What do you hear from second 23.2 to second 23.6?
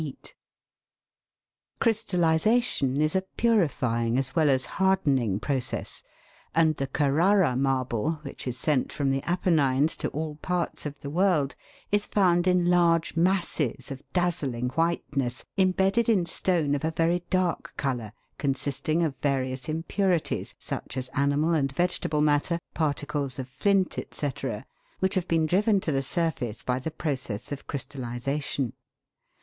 of